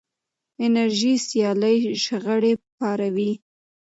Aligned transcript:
انرژي 0.65 1.13
سیالۍ 1.27 1.77
شخړې 2.03 2.53
پاروي. 2.77 3.31